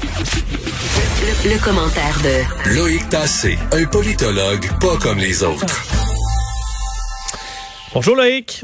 [0.00, 5.66] Le, commentaire de Loïc Tassé, un politologue pas comme les autres.
[7.92, 8.62] Bonjour Loïc.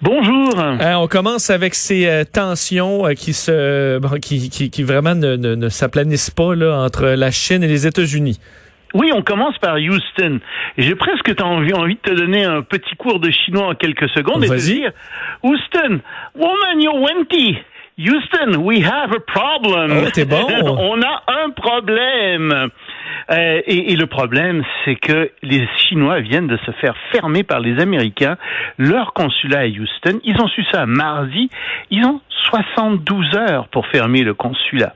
[0.00, 0.58] Bonjour.
[0.58, 5.36] Euh, on commence avec ces euh, tensions euh, qui se qui, qui, qui, vraiment ne,
[5.36, 8.40] ne, ne s'aplanissent pas là, entre la Chine et les États-Unis.
[8.94, 10.40] Oui, on commence par Houston.
[10.78, 14.42] J'ai presque envie, envie de te donner un petit cours de chinois en quelques secondes
[14.44, 14.92] et te dire
[15.42, 16.00] Houston,
[16.34, 17.58] woman, you're wenty.
[18.00, 19.92] Houston, we have a problem.
[19.92, 20.46] Oh, t'es bon.
[20.62, 22.70] on a un problème.
[23.30, 27.60] Euh, et, et, le problème, c'est que les Chinois viennent de se faire fermer par
[27.60, 28.38] les Américains
[28.78, 30.18] leur consulat à Houston.
[30.24, 31.50] Ils ont su ça mardi.
[31.90, 34.94] Ils ont 72 heures pour fermer le consulat.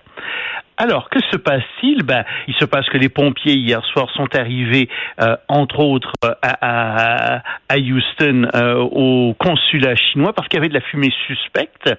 [0.76, 2.02] Alors, que se passe-t-il?
[2.02, 4.88] Ben, Il se passe que les pompiers hier soir sont arrivés,
[5.20, 10.68] euh, entre autres, euh, à, à, Houston, euh, au consulat chinois, parce qu'il y avait
[10.68, 11.94] de la fumée suspecte.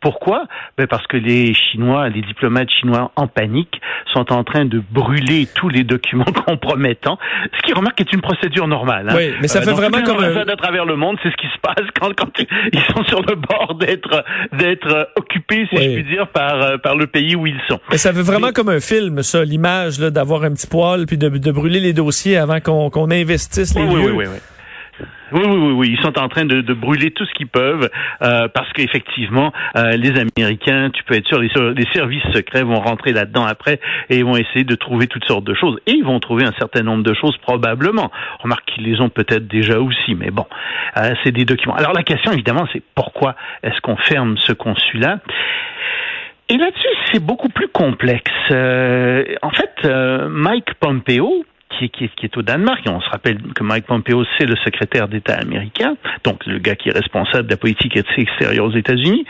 [0.00, 0.44] Pourquoi?
[0.78, 3.80] Ben Parce que les Chinois, les diplomates chinois en panique,
[4.12, 7.18] sont en train de brûler tous les documents compromettants,
[7.56, 9.08] ce qui remarque est une procédure normale.
[9.10, 9.14] Hein.
[9.16, 10.36] Oui, mais ça fait vraiment comme un...
[10.36, 13.36] à travers le monde, c'est ce qui se passe quand, quand ils sont sur le
[13.36, 17.80] bord d'être d'être occupés, si je puis dire, par par le pays où ils sont.
[17.90, 21.28] Mais ça fait vraiment comme un film, ça, l'image d'avoir un petit poil puis de,
[21.28, 24.12] de, brûler les dossiers avant qu'on investisse les oui, lieux.
[24.12, 24.38] Oui, oui, oui.
[25.32, 27.90] Oui, oui, oui, ils sont en train de, brûler tout ce qu'ils peuvent
[28.22, 32.80] euh, parce qu'effectivement, euh, les Américains, tu peux être sûr, les, les services secrets vont
[32.80, 35.78] rentrer là-dedans après et ils vont essayer de trouver toutes sortes de choses.
[35.86, 38.10] Et ils vont trouver un certain nombre de choses probablement.
[38.40, 40.46] Remarque qu'ils les ont peut-être déjà aussi, mais bon,
[40.96, 41.74] euh, c'est des documents.
[41.74, 45.18] Alors la question, évidemment, c'est pourquoi est-ce qu'on ferme ce consulat?
[46.50, 48.32] Et là-dessus, c'est beaucoup plus complexe.
[48.50, 52.80] Euh, en fait, euh, Mike Pompeo, qui, qui, qui, est au Danemark.
[52.86, 56.74] Et on se rappelle que Mike Pompeo, c'est le secrétaire d'État américain, donc le gars
[56.74, 59.24] qui est responsable de la politique extérieure aux États-Unis.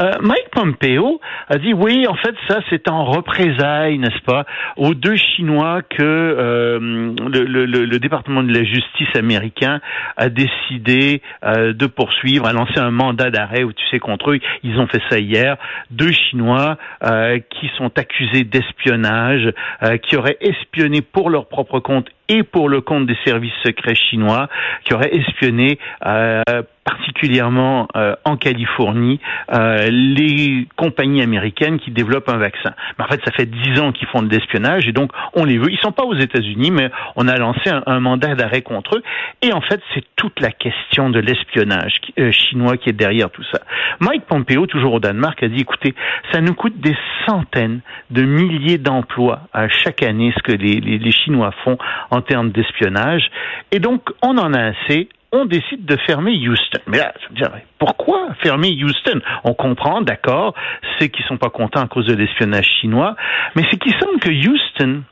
[0.00, 4.44] Euh, Mike Pompeo a dit oui, en fait, ça c'est en représailles, n'est-ce pas,
[4.76, 9.80] aux deux Chinois que euh, le, le, le, département de la justice américain
[10.16, 14.40] a décidé euh, de poursuivre, a lancé un mandat d'arrêt, où tu sais contre eux,
[14.62, 15.56] ils ont fait ça hier,
[15.90, 22.08] deux Chinois euh, qui sont accusés d'espionnage, euh, qui auraient espionné pour leur propre compte
[22.32, 24.48] et pour le compte des services secrets chinois
[24.84, 26.42] qui auraient espionné euh,
[26.84, 29.20] particulièrement euh, en Californie
[29.52, 32.72] euh, les compagnies américaines qui développent un vaccin.
[32.98, 35.58] Mais en fait, ça fait dix ans qu'ils font de l'espionnage et donc on les
[35.58, 35.70] veut.
[35.70, 39.02] Ils sont pas aux États-Unis, mais on a lancé un, mandat d'arrêt contre eux.
[39.42, 42.00] Et en fait, c'est toute la question de l'espionnage
[42.30, 43.60] chinois qui est derrière tout ça.
[44.00, 45.94] Mike Pompeo, toujours au Danemark, a dit écoutez,
[46.32, 46.96] ça nous coûte des
[47.28, 51.78] centaines de milliers d'emplois à chaque année ce que les, les, les Chinois font
[52.22, 53.30] termes d'espionnage.
[53.70, 56.80] Et donc, on en a assez on décide de fermer Houston.
[56.86, 59.20] Mais là, je me dire, pourquoi fermer Houston?
[59.44, 60.54] On comprend, d'accord,
[60.98, 63.16] c'est qu'ils sont pas contents à cause de l'espionnage chinois,
[63.56, 65.02] mais c'est qu'il semble que Houston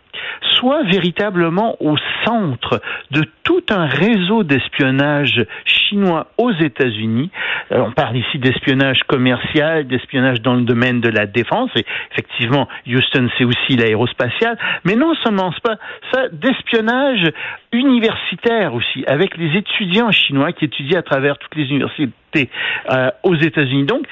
[0.57, 5.45] soit véritablement au centre de tout un réseau d'espionnage
[5.91, 7.31] chinois aux États-Unis.
[7.73, 12.69] Euh, on parle ici d'espionnage commercial, d'espionnage dans le domaine de la défense, et effectivement,
[12.87, 15.77] Houston, c'est aussi l'aérospatial, mais non seulement pas
[16.13, 17.31] ça, d'espionnage
[17.73, 22.51] universitaire aussi, avec les étudiants chinois qui étudient à travers toutes les universités
[22.91, 23.85] euh, aux États-Unis.
[23.85, 24.07] Donc,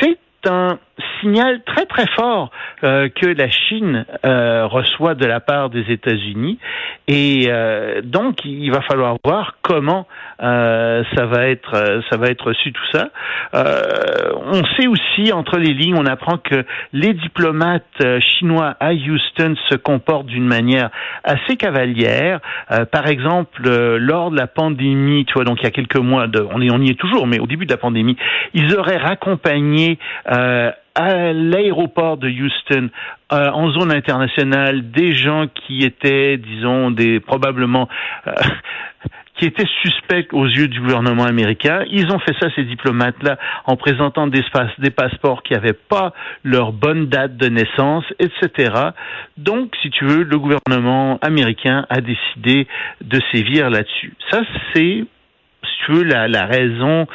[0.00, 0.78] c'est un
[1.20, 2.50] signal très très fort
[2.84, 6.58] euh, que la Chine euh, reçoit de la part des États-Unis
[7.08, 10.06] et euh, donc il va falloir voir comment
[10.38, 13.08] ça va être ça va être reçu tout ça.
[13.54, 19.76] on sait aussi entre les lignes, on apprend que les diplomates chinois à Houston se
[19.76, 20.90] comportent d'une manière
[21.24, 22.40] assez cavalière.
[22.92, 23.62] par exemple,
[23.96, 26.82] lors de la pandémie, tu vois, donc il y a quelques mois, de, on, on
[26.82, 28.18] y est toujours, mais au début de la pandémie,
[28.52, 29.98] ils auraient raccompagné
[30.96, 32.88] à l'aéroport de Houston,
[33.32, 37.88] euh, en zone internationale, des gens qui étaient, disons, des probablement
[38.26, 38.32] euh,
[39.36, 41.84] qui étaient suspects aux yeux du gouvernement américain.
[41.90, 43.36] Ils ont fait ça, ces diplomates-là,
[43.66, 44.42] en présentant des,
[44.78, 48.72] des passeports qui n'avaient pas leur bonne date de naissance, etc.
[49.36, 52.66] Donc, si tu veux, le gouvernement américain a décidé
[53.02, 54.14] de sévir là-dessus.
[54.30, 54.40] Ça,
[54.72, 55.04] c'est,
[55.62, 57.06] si tu veux, la, la raison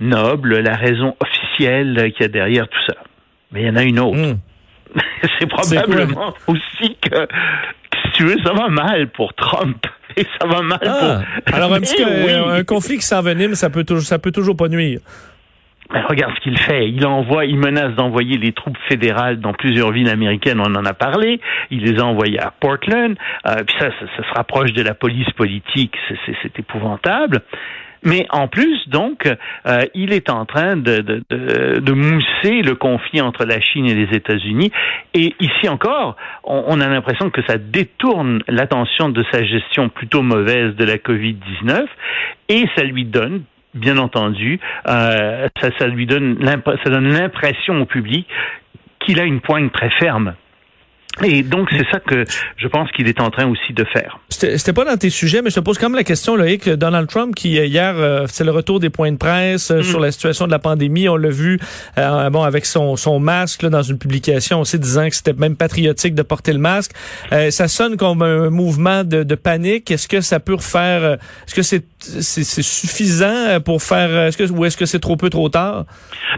[0.00, 2.96] noble, la raison officielle qu'il y a derrière tout ça.
[3.52, 4.16] Mais il y en a une autre.
[4.16, 4.38] Hmm.
[5.38, 7.26] c'est probablement aussi que,
[8.04, 9.86] si tu veux, ça va mal pour Trump.
[10.16, 11.20] Et ça va mal ah.
[11.46, 11.54] pour.
[11.54, 15.00] Alors, un petit un conflit qui s'envenime, ça peut toujours, ça peut toujours pas nuire.
[15.92, 16.88] Ben, regarde ce qu'il fait.
[16.88, 20.58] Il envoie, il menace d'envoyer les troupes fédérales dans plusieurs villes américaines.
[20.58, 21.40] On en a parlé.
[21.70, 23.14] Il les a envoyées à Portland.
[23.46, 25.94] Euh, puis ça, ça, ça, se rapproche de la police politique.
[26.42, 27.42] C'est épouvantable.
[28.02, 29.26] Mais en plus, donc,
[29.66, 31.22] euh, il est en train de,
[31.92, 34.72] mousser le conflit entre la Chine et les États-Unis.
[35.14, 40.74] Et ici encore, on, a l'impression que ça détourne l'attention de sa gestion plutôt mauvaise
[40.74, 41.86] de la COVID-19
[42.48, 43.42] et ça lui donne
[43.74, 45.48] bien entendu, euh,
[45.78, 48.26] ça, lui donne donne l'impression au public
[48.98, 50.34] qu'il a une poigne très ferme.
[51.22, 52.24] Et donc, c'est ça que
[52.56, 54.18] je pense qu'il est en train aussi de faire.
[54.30, 56.68] C'était pas dans tes sujets, mais je te pose quand même la question, Loïc.
[56.68, 60.00] Donald Trump, qui euh, hier, euh, c'est le retour des points de presse euh, sur
[60.00, 60.04] mm.
[60.04, 61.08] la situation de la pandémie.
[61.08, 61.60] On l'a vu,
[61.96, 66.14] bon, avec son, son masque là, dans une publication aussi disant que c'était même patriotique
[66.14, 66.92] de porter le masque.
[67.50, 69.90] ça sonne comme un mouvement de, de panique.
[69.90, 74.64] Est-ce que ça peut refaire Est-ce que c'est c'est suffisant pour faire Est-ce que ou
[74.64, 75.84] est-ce que c'est trop peu, trop tard?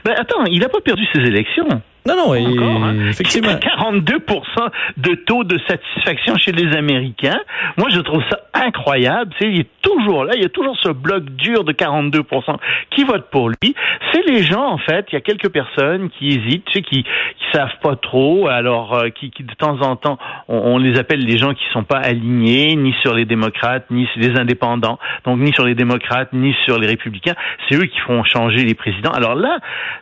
[0.04, 1.68] Ben attends, il n'a pas perdu ses élections.
[2.06, 3.08] Non, non, Encore, hein?
[3.08, 3.48] effectivement.
[3.78, 7.40] 42% de taux de satisfaction chez les Américains.
[7.78, 9.32] Moi, je trouve ça incroyable.
[9.38, 12.56] C'est, il est toujours là, il y a toujours ce bloc dur de 42%
[12.90, 13.74] qui vote pour lui.
[14.12, 17.02] C'est les gens, en fait, il y a quelques personnes qui hésitent, tu sais, qui,
[17.02, 20.18] qui savent pas trop, alors euh, qui, qui, de temps en temps,
[20.48, 24.20] on, les appelle les gens qui sont pas alignés, ni sur les démocrates, ni sur
[24.20, 27.34] les indépendants, donc ni sur les démocrates, ni sur les républicains.
[27.68, 29.12] C'est eux qui font changer les présidents.
[29.12, 29.58] Alors là,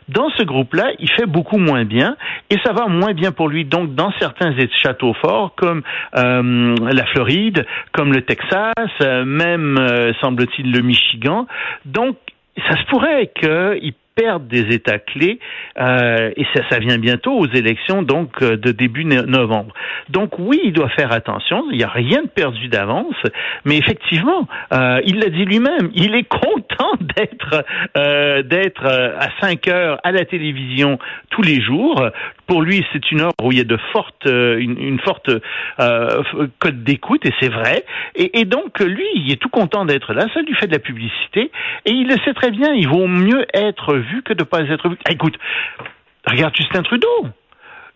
[0.09, 2.15] dans ce groupe-là, il fait beaucoup moins bien
[2.49, 3.65] et ça va moins bien pour lui.
[3.65, 4.53] Donc, dans certains
[4.83, 5.81] châteaux forts, comme
[6.15, 11.47] euh, la Floride, comme le Texas, euh, même, euh, semble-t-il, le Michigan,
[11.85, 12.17] donc,
[12.69, 15.39] ça se pourrait qu'il perdre des États clés
[15.79, 19.73] euh, et ça, ça vient bientôt aux élections donc euh, de début novembre.
[20.09, 21.65] Donc oui, il doit faire attention.
[21.71, 23.15] Il n'y a rien de perdu d'avance,
[23.65, 25.89] mais effectivement, euh, il l'a dit lui-même.
[25.93, 27.65] Il est content d'être
[27.97, 30.99] euh, d'être euh, à 5 heures à la télévision
[31.29, 32.09] tous les jours.
[32.47, 35.29] Pour lui, c'est une heure où il y a de fortes une, une forte
[36.59, 37.85] code d'écoute et c'est vrai.
[38.15, 40.27] Et, donc lui, il est tout content d'être là.
[40.33, 41.51] Ça lui fait de la publicité
[41.85, 42.73] et il le sait très bien.
[42.73, 44.97] Il vaut mieux être vu que de ne pas être vu.
[45.09, 45.37] écoute,
[46.25, 47.27] regarde Justin Trudeau.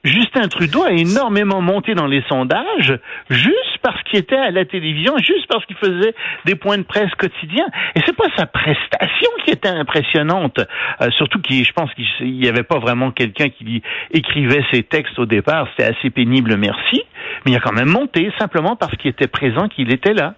[0.03, 2.97] Justin Trudeau a énormément monté dans les sondages
[3.29, 6.13] juste parce qu'il était à la télévision, juste parce qu'il faisait
[6.45, 7.67] des points de presse quotidiens.
[7.95, 10.59] Et c'est pas sa prestation qui était impressionnante,
[11.01, 13.81] euh, surtout qu'il, je pense qu'il n'y avait pas vraiment quelqu'un qui
[14.11, 15.67] écrivait ses textes au départ.
[15.71, 17.03] C'était assez pénible, merci.
[17.45, 20.35] Mais il a quand même monté simplement parce qu'il était présent, qu'il était là.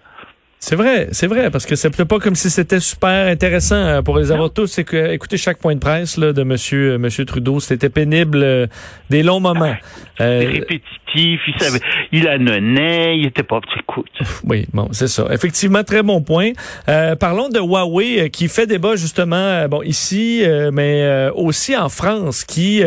[0.62, 4.18] C'est vrai, c'est vrai, parce que c'est pas comme si c'était super intéressant euh, pour
[4.18, 4.66] les avoir tous.
[4.66, 8.42] C'est que écouter chaque point de presse là, de Monsieur euh, Monsieur Trudeau, c'était pénible,
[8.42, 8.66] euh,
[9.08, 9.74] des longs moments.
[10.20, 11.80] Euh, répétitif, il savait,
[12.12, 14.10] il annonnait, il était pas écoute.
[14.44, 15.28] Oui, bon, c'est ça.
[15.30, 16.50] Effectivement, très bon point.
[17.18, 22.82] parlons de Huawei qui fait débat justement, bon ici, mais aussi en France, qui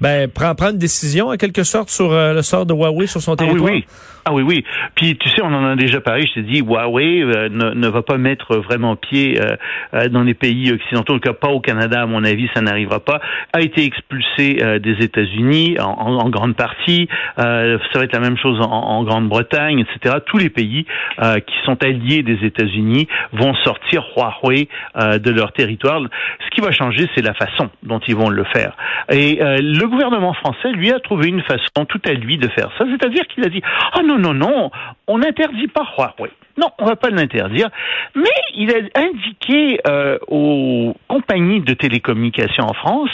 [0.00, 3.36] ben, prend prend une décision en quelque sorte sur le sort de Huawei sur son
[3.36, 3.68] territoire.
[3.68, 3.86] Ah oui, oui.
[4.28, 4.64] Ah oui, oui.
[4.94, 6.26] Puis tu sais, on en a déjà parlé.
[6.26, 9.56] Je t'ai dit, Huawei euh, ne, va pas mettre vraiment pied euh,
[9.94, 11.14] euh, dans les pays occidentaux.
[11.14, 13.20] En tout cas, pas au Canada, à mon avis, ça n'arrivera pas.
[13.52, 17.08] A été expulsé des États-Unis en, grande partie.
[17.36, 20.16] ça va être la même chose en, en Grande-Bretagne, etc.
[20.26, 20.84] Tous les pays
[21.18, 26.00] qui sont alliés des États-Unis vont sortir Huawei de leur territoire.
[26.44, 28.76] Ce qui va changer, c'est la façon dont ils vont le faire.
[29.10, 32.84] Et le gouvernement français, lui, a trouvé une façon tout à lui de faire ça.
[32.90, 33.62] C'est-à-dire qu'il a dit,
[33.92, 34.70] ah non, non, non,
[35.08, 36.30] on n'interdit pas Huawei.
[36.58, 37.68] Non, on ne va pas l'interdire.
[38.14, 38.24] Mais
[38.54, 43.10] il a indiqué euh, aux compagnies de télécommunications en France,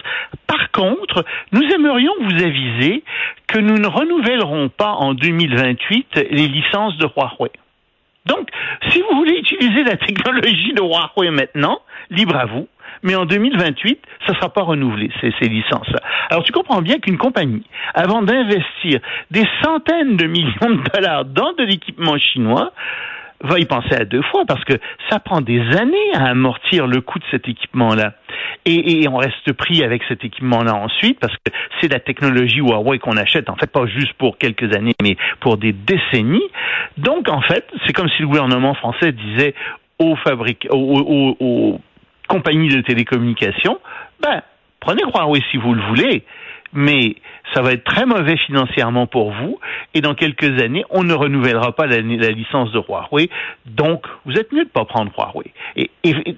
[0.47, 3.05] par contre, nous aimerions vous aviser
[3.47, 7.51] que nous ne renouvellerons pas en 2028 les licences de Huawei.
[8.27, 8.49] Donc,
[8.89, 11.81] si vous voulez utiliser la technologie de Huawei maintenant,
[12.11, 12.67] libre à vous
[13.03, 16.01] mais en 2028, ça ne sera pas renouvelé, ces, ces licences-là.
[16.31, 21.53] Alors tu comprends bien qu'une compagnie, avant d'investir des centaines de millions de dollars dans
[21.53, 22.73] de l'équipement chinois,
[23.45, 24.75] va y penser à deux fois parce que
[25.11, 28.15] ça prend des années à amortir le coût de cet équipement-là.
[28.65, 32.99] Et, et, on reste pris avec cet équipement-là ensuite parce que c'est la technologie Huawei
[32.99, 36.49] qu'on achète, en fait, pas juste pour quelques années, mais pour des décennies.
[36.97, 39.55] Donc, en fait, c'est comme si le gouvernement français disait
[39.99, 41.81] aux fabriques, aux, aux
[42.29, 43.79] compagnie de télécommunications,
[44.21, 44.43] ben,
[44.81, 46.25] prenez Huawei si vous le voulez,
[46.73, 47.17] mais
[47.55, 49.59] ça va être très mauvais financièrement pour vous,
[49.95, 53.31] et dans quelques années, on ne renouvellera pas la, licence de Huawei,
[53.67, 55.53] donc vous êtes mieux de pas prendre Huawei.
[55.77, 55.91] Et,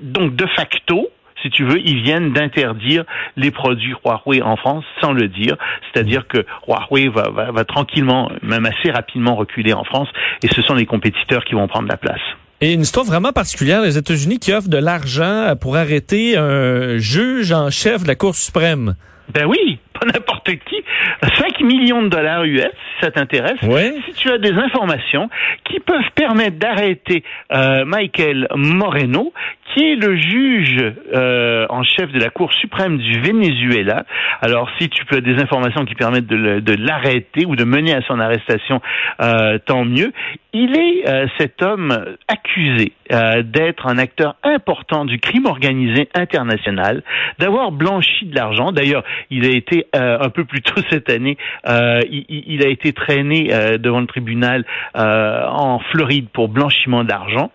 [0.03, 1.09] donc, de facto,
[1.43, 3.05] si tu veux, ils viennent d'interdire
[3.37, 5.57] les produits Huawei en France sans le dire.
[5.93, 10.09] C'est-à-dire que Huawei va, va tranquillement, même assez rapidement reculer en France,
[10.43, 12.21] et ce sont les compétiteurs qui vont prendre la place.
[12.61, 17.53] Et une histoire vraiment particulière, les États-Unis qui offrent de l'argent pour arrêter un juge
[17.53, 18.95] en chef de la Cour suprême.
[19.35, 20.83] Ben oui, pas n'importe qui
[21.23, 25.29] 5 millions de dollars US, si ça t'intéresse, si tu as des informations
[25.65, 29.33] qui peuvent permettre d'arrêter euh, Michael Moreno,
[29.75, 34.05] qui est le juge euh, en chef de la Cour suprême du Venezuela.
[34.41, 38.21] Alors, si tu peux des informations qui permettent de, l'arrêter ou de mener à son
[38.21, 38.81] arrestation,
[39.21, 40.13] euh, tant mieux.
[40.59, 47.05] Il est euh, cet homme accusé d'être un acteur important du crime organisé international,
[47.39, 48.73] d'avoir blanchi de l'argent.
[48.73, 51.37] D'ailleurs, il a été un peu plus tôt cette année,
[51.69, 53.49] il, il, a été traîné
[53.79, 57.53] devant le tribunal en Floride pour blanchiment d'argent.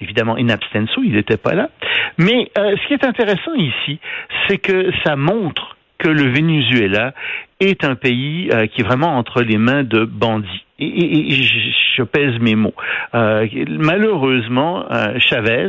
[0.00, 1.68] Évidemment, in abstenso, il n'était pas là.
[2.18, 3.98] Mais euh, ce qui est intéressant ici,
[4.48, 7.12] c'est que ça montre que le Venezuela
[7.60, 10.64] est un pays euh, qui est vraiment entre les mains de bandits.
[10.80, 12.74] Et, je, pèse mes mots.
[13.14, 14.86] Euh, malheureusement,
[15.18, 15.68] Chavez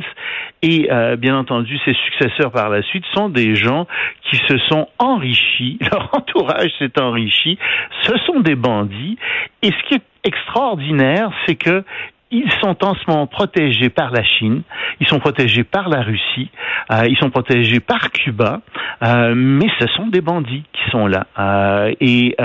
[0.62, 0.88] et
[1.18, 3.86] bien entendu ses successeurs par la suite sont des gens
[4.30, 7.58] qui se sont enrichis, leur entourage s'est enrichi,
[8.04, 9.18] ce sont des bandits.
[9.62, 11.84] Et ce qui est extraordinaire, c'est que
[12.32, 14.64] ils sont en ce moment protégés par la Chine,
[15.02, 16.50] ils sont protégés par la Russie,
[16.92, 18.62] euh, ils sont protégés par Cuba,
[19.04, 21.28] euh, mais ce sont des bandits qui sont là.
[21.38, 22.36] Euh, et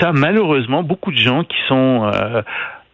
[0.00, 2.10] tu as malheureusement beaucoup de gens qui sont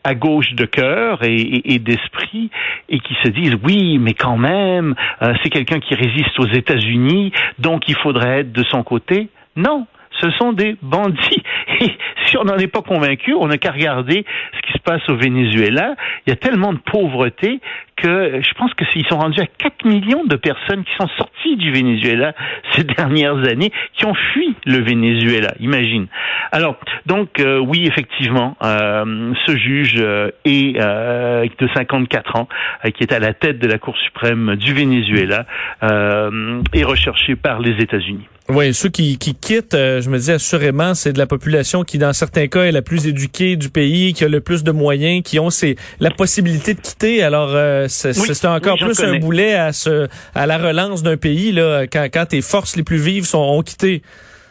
[0.05, 2.51] à gauche de cœur et, d'esprit
[2.89, 4.95] et qui se disent oui, mais quand même,
[5.43, 9.29] c'est quelqu'un qui résiste aux États-Unis, donc il faudrait être de son côté.
[9.57, 9.87] Non,
[10.21, 11.43] ce sont des bandits.
[11.81, 11.91] Et
[12.27, 15.17] si on n'en est pas convaincu, on n'a qu'à regarder ce qui se passe au
[15.17, 15.95] Venezuela.
[16.27, 17.61] Il y a tellement de pauvreté
[17.97, 21.57] que je pense que s'ils sont rendus à 4 millions de personnes qui sont sorties
[21.57, 22.35] du Venezuela
[22.73, 25.55] ces dernières années, qui ont fui le Venezuela.
[25.61, 26.07] Imagine.
[26.53, 32.49] Alors, donc euh, oui, effectivement, euh, ce juge euh, est de 54 ans,
[32.95, 35.47] qui est à la tête de la Cour suprême du Venezuela,
[35.83, 38.29] est recherché par les États-Unis.
[38.49, 42.13] Oui, ceux qui, qui quittent, je me dis assurément, c'est de la population qui, dans
[42.13, 45.41] certains cas, est la plus éduquée du pays, qui a le plus de moyens, qui
[45.41, 47.23] ont c'est la possibilité de quitter.
[47.25, 47.51] Alors,
[47.89, 52.27] c'est encore plus un boulet à, ce, à la relance d'un pays là, quand, quand
[52.27, 54.03] tes forces les plus vives sont ont quitté.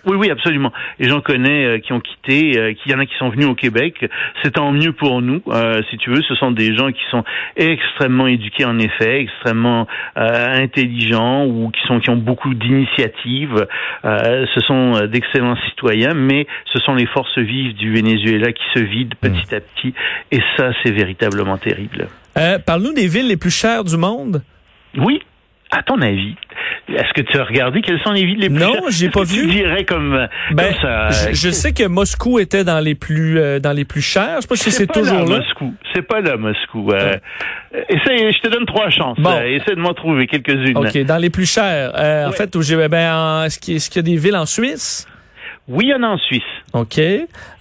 [0.06, 0.72] Oui, oui, absolument.
[1.00, 3.48] Et j'en connais euh, qui ont quitté, euh, qui y en a qui sont venus
[3.48, 4.10] au Québec.
[4.44, 6.22] C'est tant mieux pour nous, euh, si tu veux.
[6.22, 7.24] Ce sont des gens qui sont
[7.56, 13.68] extrêmement éduqués en effet, extrêmement intelligents ou qui sont qui ont beaucoup d'initiatives.
[14.04, 19.16] ce sont d'excellents citoyens, mais ce sont les forces vives du Venezuela qui se vident
[19.20, 19.56] petit hmm.
[19.56, 19.94] à petit.
[20.32, 22.08] Et ça, c'est véritablement terrible.
[22.66, 24.42] Parle-nous des villes les plus chères du monde.
[24.98, 25.22] Oui.
[25.78, 26.36] À ton avis,
[26.88, 29.42] est-ce que tu as regardé quelles sont les villes les plus Non, j'ai pas vu.
[29.42, 31.10] Tu dirais comme, ben, ça.
[31.34, 34.38] Je, sais que Moscou était dans les plus euh, dans les plus chers.
[34.38, 35.40] Je sais pas si c'est toujours là.
[35.40, 35.74] Moscou.
[35.94, 36.92] C'est pas là Moscou.
[36.92, 37.16] Euh,
[37.90, 39.20] essaye, je te donne trois chances.
[39.20, 39.32] Bon.
[39.32, 40.78] Euh, essaie de m'en trouver quelques-unes.
[40.78, 41.92] OK, dans les plus chers.
[41.98, 45.08] Euh, En fait, où j'ai ben est-ce qu'il y a des villes en Suisse
[45.68, 46.44] oui, il y en a en Suisse.
[46.74, 47.00] OK.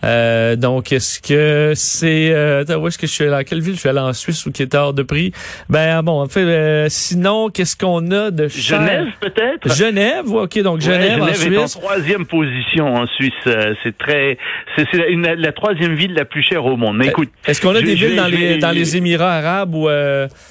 [0.04, 2.32] Euh, donc, est-ce que c'est...
[2.34, 3.24] Euh, où est-ce que je suis?
[3.24, 3.34] Allé?
[3.34, 5.32] À quelle ville je suis allé en Suisse ou qui est hors de prix?
[5.70, 8.80] Ben, bon, en fait, euh, sinon, qu'est-ce qu'on a de cher?
[8.80, 9.74] Genève, peut-être?
[9.74, 11.46] Genève, OK, donc Genève, en Suisse.
[11.46, 13.32] est en troisième position en Suisse.
[13.46, 14.36] Euh, c'est très...
[14.76, 16.98] C'est la, la, troisième ville la plus chère au monde.
[16.98, 17.30] Mais écoute...
[17.46, 19.88] Est-ce qu'on a des villes dans, les, dans les Émirats arabes ou...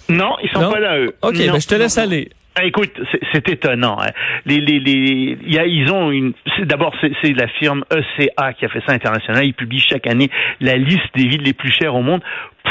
[0.10, 1.14] Non, ils sont pas là, eux.
[1.22, 2.30] OK, ben, je te laisse aller.
[2.56, 2.92] Ah, écoute,
[3.34, 3.98] c'est étonnant.
[4.00, 4.12] Hein.
[4.46, 6.34] Les, les, les, y a, ils ont une.
[6.60, 9.46] D'abord, c'est la firme ECA qui a fait ça international.
[9.46, 10.30] Ils publient chaque année
[10.62, 12.22] la liste des villes les plus chères au monde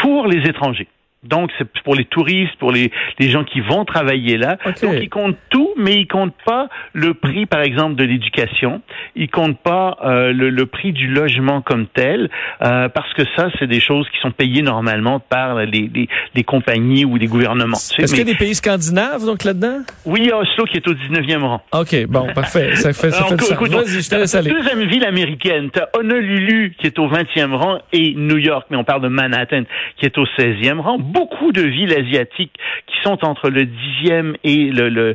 [0.01, 0.87] pour les étrangers.
[1.23, 4.59] Donc, c'est pour les touristes, pour les, les gens qui vont travailler là.
[4.65, 8.83] Donc, ils comptent tout, mais ils comptent pas le prix, par exemple, de l'éducation.
[9.15, 12.29] Ils comptent pas euh, le, le, prix du logement comme tel,
[12.63, 16.45] euh, parce que ça, c'est des choses qui sont payées normalement par les, les, les
[16.45, 17.77] compagnies ou les gouvernements.
[17.77, 19.79] Est-ce qu'il y a des pays scandinaves, donc, là-dedans?
[20.05, 21.63] Oui, Oslo, qui est au 19e rang.
[21.73, 22.75] OK, bon, parfait.
[22.75, 24.51] Ça fait, ça fait du je te laisse aller.
[24.51, 28.77] Deuxième ville américaine, tu as Honolulu, qui est au 20e rang, et New York, mais
[28.77, 29.63] on parle de Manhattan,
[29.97, 32.53] qui est au 16e rang beaucoup de villes asiatiques
[32.87, 35.15] qui sont entre le 10e et le, le,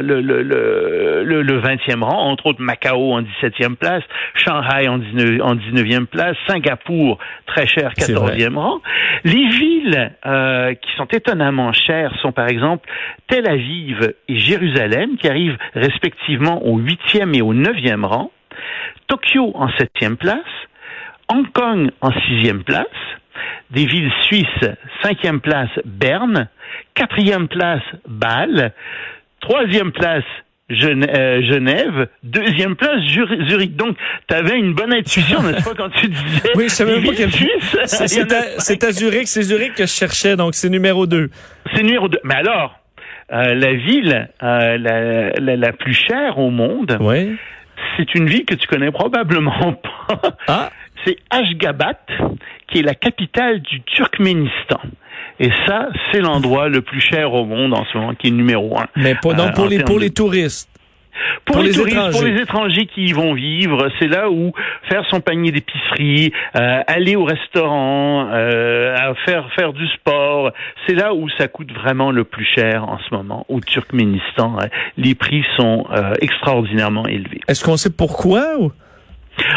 [0.00, 4.02] le, le, le, 20e rang, entre autres Macao en 17e place,
[4.34, 8.80] Shanghai en, 19, en 19e place, Singapour, très cher, 14e rang.
[9.24, 12.88] Les villes euh, qui sont étonnamment chères sont par exemple
[13.28, 18.30] Tel Aviv et Jérusalem, qui arrivent respectivement au 8e et au 9e rang,
[19.06, 20.38] Tokyo en 7e place,
[21.30, 22.86] Hong Kong en sixième place,
[23.70, 24.68] des villes suisses,
[25.02, 26.48] cinquième place Berne,
[26.94, 28.72] quatrième place Bâle,
[29.40, 30.24] troisième place
[30.70, 33.00] euh, Genève, deuxième place
[33.48, 33.74] Zurich.
[33.74, 33.96] Donc,
[34.28, 36.50] tu avais une bonne intuition, n'est-ce pas, quand tu disais...
[36.56, 37.30] Oui, je savais même pas quelle
[37.86, 41.30] C'est à, Zurich, c'est Zurich que je cherchais, donc c'est numéro deux.
[41.74, 42.20] C'est numéro deux.
[42.22, 42.78] Mais alors,
[43.32, 44.76] euh, la ville euh,
[45.40, 46.98] la, la, plus chère au monde,
[47.96, 49.72] c'est une ville que tu connais probablement
[50.08, 50.36] pas.
[50.48, 50.70] Ah.
[51.04, 51.98] C'est Ashgabat,
[52.68, 54.80] qui est la capitale du Turkménistan.
[55.40, 58.78] Et ça, c'est l'endroit le plus cher au monde en ce moment, qui est numéro
[58.78, 58.86] un.
[58.96, 59.36] Mais Euh, pour, en
[59.68, 60.68] les, pour de- les touristes.
[61.44, 62.18] pour, Pour les, les touristes, étrangers.
[62.18, 64.52] pour les étrangers qui y vont vivre, c'est là où
[64.88, 70.52] faire son panier d'épicerie, euh, aller au restaurant, euh, faire faire du sport,
[70.86, 74.56] c'est là où ça coûte vraiment le plus cher en ce moment au Turkménistan.
[74.96, 77.40] Les prix sont euh, extraordinairement élevés.
[77.48, 78.58] Est-ce qu'on sait pourquoi?
[78.58, 78.72] Ou?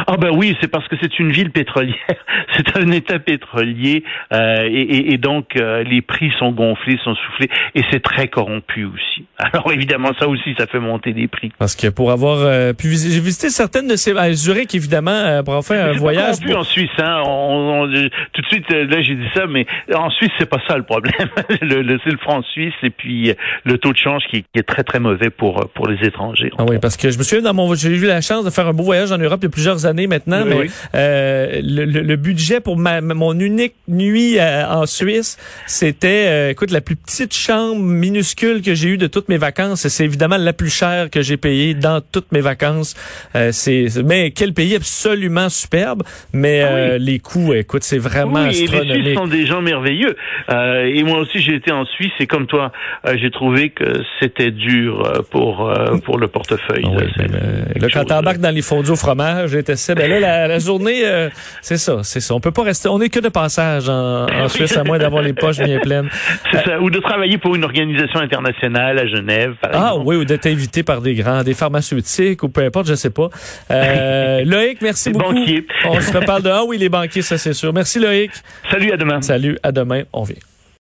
[0.07, 1.95] Ah ben oui, c'est parce que c'est une ville pétrolière,
[2.55, 7.15] c'est un État pétrolier euh, et, et- et donc euh, les prix sont gonflés, sont
[7.15, 9.25] soufflés et c'est très corrompu aussi.
[9.38, 11.51] Alors évidemment ça aussi ça fait monter les prix.
[11.57, 15.11] Parce que pour avoir euh, pu visiter, j'ai visité certaines de ces à Zurich évidemment
[15.11, 16.39] euh, pour avoir fait un voyage.
[16.39, 17.21] corrompu en Suisse, hein.
[17.25, 17.88] On- on-
[18.33, 20.83] tout de suite, euh, là, j'ai dit ça, mais en Suisse, c'est pas ça le
[20.83, 21.13] problème.
[21.61, 23.33] le, le- c'est le franc suisse et puis euh,
[23.63, 26.51] le taux de change qui, qui est très très mauvais pour euh, pour les étrangers.
[26.57, 28.67] Ah oui, parce que je me souviens dans mon j'ai eu la chance de faire
[28.67, 30.69] un beau voyage en Europe il y a plusieurs années maintenant, Oui, mais oui.
[30.95, 35.37] euh, le, le- le budget pour ma, mon unique nuit euh, en Suisse,
[35.67, 39.87] c'était euh, écoute la plus petite chambre minuscule que j'ai eue de toutes mes vacances.
[39.87, 42.95] C'est évidemment la plus chère que j'ai payée dans toutes mes vacances.
[43.35, 46.79] Euh, c'est mais quel pays absolument superbe, mais Ah oui.
[46.79, 49.17] euh, les coûts, écoute, c'est vraiment Oui, et les Suisses astronomique.
[49.17, 50.15] sont des gens merveilleux.
[50.51, 52.71] Euh, et moi aussi, j'ai été en Suisse et comme toi,
[53.15, 56.83] j'ai trouvé que c'était dur pour euh, pour le portefeuille.
[56.85, 57.05] Ah là.
[57.17, 59.55] Mais, euh, quand t'embarques dans les fondus au fromage,
[59.95, 61.29] Ben là, la, la journée, euh,
[61.61, 62.33] c'est ça, c'est ça.
[62.35, 65.21] On peut pas rester, on est que de passage en, en Suisse, à moins d'avoir
[65.23, 66.09] les poches bien pleines.
[66.51, 66.79] C'est ça.
[66.79, 70.03] Ou de travailler pour une organisation internationale à Genève, par Ah exemple.
[70.05, 73.29] oui, ou d'être invité par des grands, des pharmaceutiques ou peu importe, je sais pas.
[73.71, 75.33] Euh, Loïc, merci Les beaucoup.
[75.33, 75.65] banquiers.
[75.85, 77.73] On se reparle de ah oui les banquiers, ça c'est sûr.
[77.73, 78.31] Merci Loïc.
[78.69, 79.21] Salut, à demain.
[79.21, 80.35] Salut, à demain, on vient.